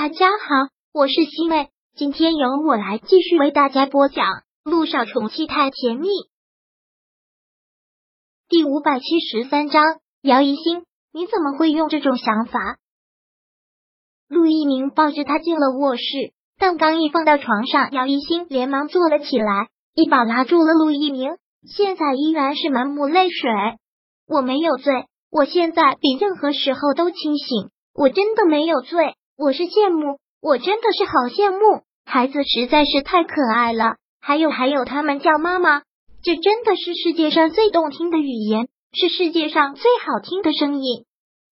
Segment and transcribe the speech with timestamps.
[0.00, 4.26] 大家好，我是西妹，今天由我来继续为大家播讲
[4.62, 6.06] 《路上宠妻太甜蜜》
[8.48, 9.82] 第五百七十三章。
[10.22, 12.76] 姚一星，你怎么会用这种想法？
[14.28, 16.04] 陆一鸣抱着他进了卧室，
[16.60, 21.36] 但刚一放到床上，姚一星连忙坐了起来，一把拉住了陆一鸣，
[21.66, 23.50] 现在依然是满目泪水。
[24.28, 29.16] 我没有醉，我现在比任何时候都清醒，我真的没有醉。
[29.38, 33.94] 我是羡慕，我真的是好羡慕，孩子实在是太可爱了。
[34.20, 35.82] 还有还有，他们叫妈妈，
[36.24, 41.04] 这真的是世界上最动听的语言，是世界上最好听的声音。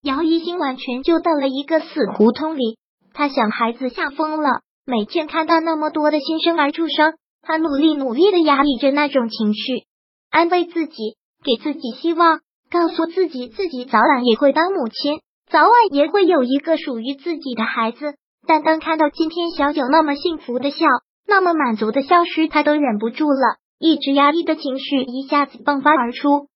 [0.03, 2.77] 姚一星完全就到了一个死胡同里，
[3.13, 4.49] 他想孩子吓疯了。
[4.85, 9.85] 每天看到那么多的新生儿出生，他努力努力的压抑着那种情绪，
[10.29, 15.21] 安慰自己，给自己希望，告诉自己自己早晚也会当母亲。
[15.49, 18.15] 早晚也会有一个属于自己的孩子，
[18.45, 20.85] 但当看到今天小九那么幸福的笑，
[21.25, 26.47] 那么满足的笑时，他都忍不住了，一直压抑的情绪一下子迸发而出。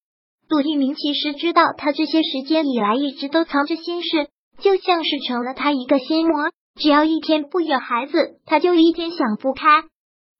[0.49, 4.27] 杜一鸣其实知道，他这些时间以来一直都藏着心事，
[4.59, 6.51] 就像是成了他一个心魔。
[6.75, 9.83] 只要一天不有孩子，他就一天想不开。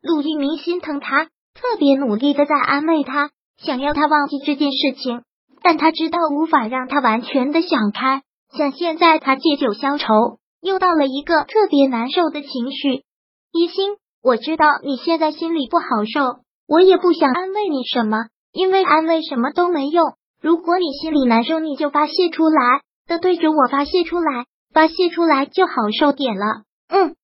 [0.01, 5.21] 陆一鸣心疼他，特别努力的在安慰他，想要他忘记这件事情，
[5.61, 8.23] 但他知道无法让他完全的想开。
[8.57, 13.03] 像现在他借酒消愁，又到了一个特别难受的情绪。
[13.51, 18.17] 一心，我知道你现在心里不好受，我也不想安慰你什么，
[18.51, 20.13] 因为安慰什么都没用。
[20.41, 26.63] 如果你心里难受，你就发泄出来，的对着我发泄出来，发泄出来就好受点了。
[26.89, 27.15] 嗯，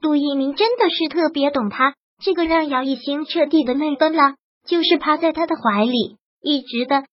[0.00, 4.36] 杜一鸣真的是特别懂他，这个让姚一星彻底的泪奔了，
[4.66, 7.04] 就是趴在他的怀里，一直的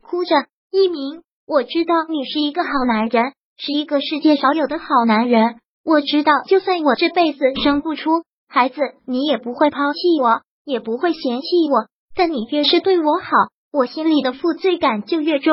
[0.00, 0.46] 哭着。
[0.70, 1.22] 一鸣。
[1.52, 5.56] 我知道你是一个好男人，是一个世界少有的好男人。
[5.84, 11.88] 我知道，就算我这辈子生不出孩子，你也不会抛弃我，也不会嫌弃我。
[12.16, 13.36] 但你越是对我好，
[13.70, 15.52] 我心里的负罪感就越重。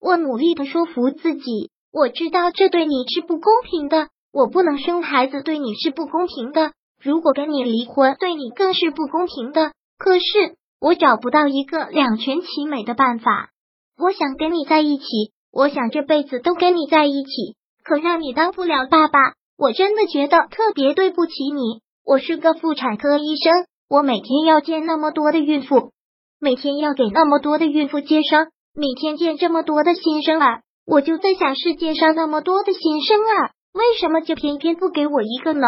[0.00, 6.70] 我努力的说服自己，我知道这对你是不公平的，我不能生孩子对你是不公平的。
[7.02, 9.72] 如果跟你离婚，对你更是不公平的。
[9.98, 13.48] 可是我找不到一个两全其美的办法。
[13.96, 15.04] 我想跟你在一起，
[15.52, 17.56] 我想这辈子都跟你在一起。
[17.84, 19.18] 可让你当不了爸爸，
[19.56, 21.80] 我真的觉得特别对不起你。
[22.04, 25.92] 我是个妇产科医生，我每天要见那么多的孕妇，
[26.40, 35.66] 每天要给那么多的孕妇接生，每天见这么多的新生儿，我就在想，世界上那么多的新生儿，为什么就偏偏不给我一个呢？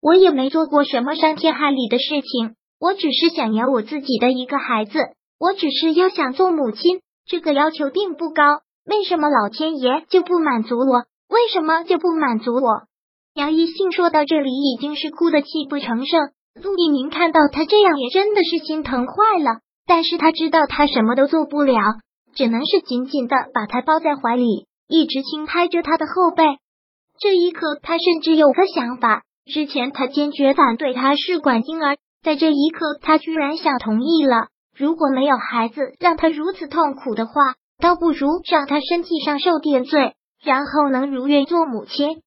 [0.00, 4.98] 我也没做过什么伤天害理的事情，我只是想要我自己的一个孩子，
[5.38, 7.00] 我只是要想做母亲。
[7.30, 8.42] 这个要求并不高，
[8.84, 11.04] 为什么老天爷就不满足我？
[11.28, 12.88] 为什么就不满足我？
[13.34, 16.30] 杨一信说到这里已经是哭得泣不成声。
[16.60, 19.60] 陆一鸣看到他这样，也真的是心疼坏了。
[19.86, 21.80] 但是他知道他什么都做不了，
[22.34, 26.42] 只能是紧紧的把他抱在怀里，一直轻拍着他的后背。
[27.20, 34.48] 这一刻，他甚至有个想法：之前他坚决反对他试管婴儿，在这一刻，他居然想同意了。
[34.76, 37.32] 如果没有孩子让他如此痛苦的话，
[37.78, 42.22] 倒不如让他身体上受点罪，然后能如愿做母亲。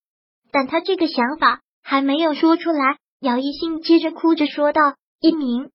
[0.51, 4.81] 但他这个想法还没有说出来，姚一兴接着哭着说道
[5.19, 5.69] ：“一鸣，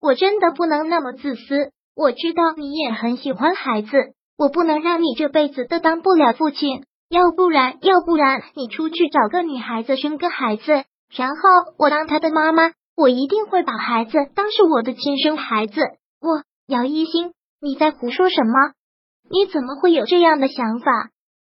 [0.00, 1.72] 我真的不能那么自私。
[1.94, 3.88] 我知道你也很喜欢孩子，
[4.36, 6.84] 我不能让你这辈子都当不了父亲。
[7.08, 11.36] 要不然，要不然你出去找个女孩子生个孩子，然后
[11.78, 15.80] 我当他的妈妈，我一定会把孩子当是我的亲生孩子。”
[16.20, 18.72] 我姚一星，你在胡说什么？
[19.30, 21.10] 你怎么会有这样的想法？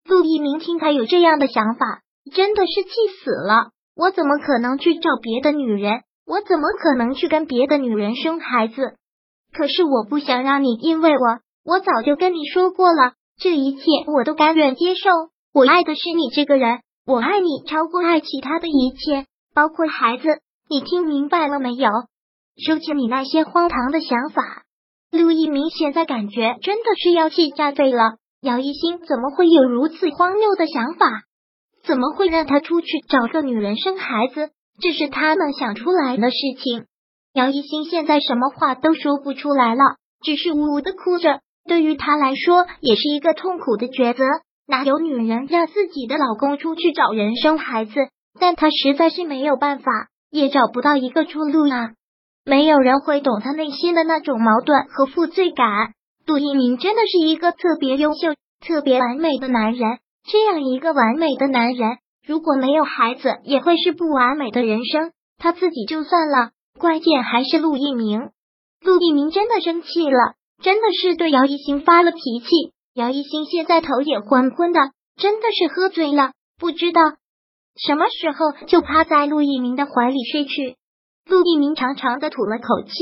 [0.04, 2.02] 陆一鸣听他有这样的想法，
[2.32, 2.90] 真的是气
[3.24, 3.70] 死了。
[3.96, 6.02] 我怎么可能去找别的女人？
[6.26, 8.94] 我怎么可能去跟别的女人生孩子？
[9.52, 15.10] 可是我不想让你因为我，我早就跟你说过了，这一切我都甘愿接受。
[15.52, 20.40] 我爱的是你这个人，我爱你超过爱其他的一切，包括孩子。
[20.68, 21.90] 你听明白了没有？
[22.56, 24.42] 收起你那些荒唐的想法，
[25.10, 28.16] 陆一鸣现在感觉真的是要气炸肺了。
[28.42, 31.06] 姚一星怎么会有如此荒谬的想法？
[31.84, 34.50] 怎么会让他出去找个女人生孩子？
[34.80, 36.84] 这是他能想出来的事情。
[37.34, 39.82] 姚一星现在什么话都说不出来了，
[40.22, 41.40] 只是呜呜的哭着。
[41.66, 44.24] 对于他来说，也是一个痛苦的抉择。
[44.66, 47.92] 哪有女人让自己的老公出去找人生孩子？
[48.38, 49.90] 但他实在是没有办法，
[50.30, 51.90] 也找不到一个出路啊。
[52.44, 55.66] 没有人会懂他内心的那种矛盾和负罪感。
[56.26, 59.98] 杜一鸣真的是一个特别优秀、特别完美的男人。
[60.24, 65.12] 这样一个完美的男人，如果没有孩子，也会是不完美的人生。
[65.38, 68.30] 他自己就算了，关键还是陆一鸣。
[68.80, 72.72] 陆一鸣真的生气了，真的是对姚一星发了脾气。
[72.94, 74.80] 姚一星现在头也昏昏的，
[75.16, 77.00] 真的是喝醉了，不知道
[77.76, 80.76] 什么时候就趴在陆一鸣的怀里睡去。
[81.28, 82.92] 陆一鸣长长的吐了口气，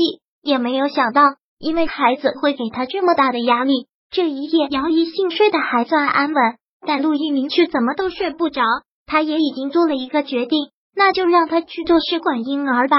[0.41, 3.87] 也没有想到，因为孩子会给他这么大的压力。
[4.09, 8.61] 这一夜，姚一兴睡得还算安稳，但陆一鸣却怎么都睡不着。
[9.05, 10.71] 他也已经做了一个决定。
[10.93, 12.97] 那就让他去做试管婴儿吧。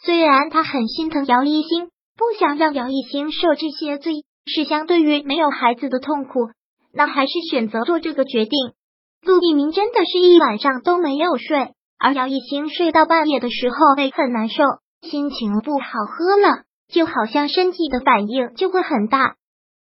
[0.00, 6.50] 虽然他很心疼姚一星，不想让姚一星受这些罪，是相对于没有孩子的痛苦，
[6.92, 8.70] 那还是选择做这个决定。
[9.26, 14.62] 陆一鸣真的是一晚上都没有睡，而姚一星睡到半夜的时候胃很难受，
[15.02, 19.34] 心情不好，喝了就好像身体的反应就会很大。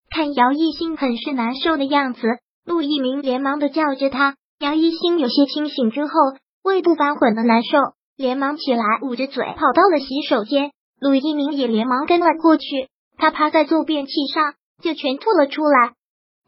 [0.09, 2.21] 看姚一星很是难受的样子，
[2.65, 4.35] 陆一鸣连忙的叫着他。
[4.59, 6.11] 姚一星有些清醒之后。
[6.63, 7.77] 胃部翻滚的难受，
[8.17, 10.71] 连忙起来，捂着嘴跑到了洗手间。
[10.99, 15.93] 陆一鸣也连忙跟了过去，他趴在坐便器上就全吐了出来。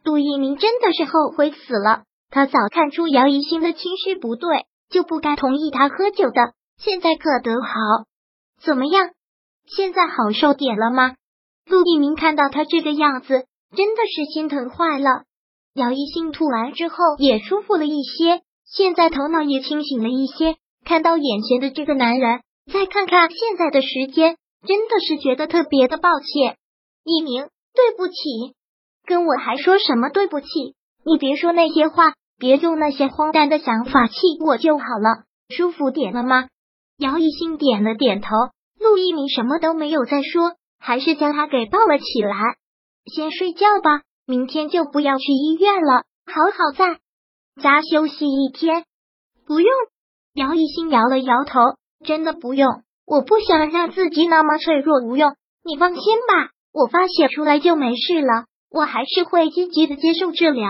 [0.03, 6.53] 陆一鸣真的是后悔死了，他早看出姚一星的情绪不对，就不该同意他喝酒的。
[6.77, 8.05] 现在可得好，
[8.61, 9.11] 怎么样？
[9.65, 11.15] 现在好受点了吗？
[11.65, 13.45] 陆一鸣看到他这个样子，
[13.75, 15.23] 真的是心疼坏了。
[15.73, 18.41] 姚一星吐完之后也舒服了一些。
[18.65, 22.41] 现在头脑也清醒了一些，看到眼前的这个男人，
[22.71, 24.37] 再看看现在的时间，
[24.67, 26.57] 真的是觉得特别的抱歉。
[27.03, 28.55] 一鸣，对不起，
[29.05, 30.47] 跟我还说什么对不起？
[31.03, 35.25] 你别说那些话，别用那些荒诞的想法气我就好了。
[35.49, 36.47] 舒服点了吗？
[36.97, 38.29] 姚一兴点了点头。
[38.79, 42.35] 陆一鸣什么都没有再说，还是将他给抱了起来。
[43.13, 46.99] 先睡觉吧，明天就不要去医院了，好好在。
[47.61, 48.85] 家休息一天，
[49.45, 49.69] 不用。
[50.33, 51.59] 姚一新摇了摇头，
[52.05, 52.83] 真的不用。
[53.05, 55.35] 我不想让自己那么脆弱无用。
[55.65, 58.45] 你放心吧，我发泄出来就没事了。
[58.69, 60.69] 我还是会积极的接受治疗。